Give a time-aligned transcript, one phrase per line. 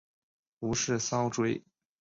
[0.61, 1.63] 无饰蚤缀